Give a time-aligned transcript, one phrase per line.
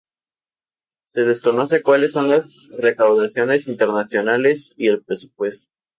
[1.05, 5.67] Se desconoce cuales son las recaudaciones internacionales y el presupuesto.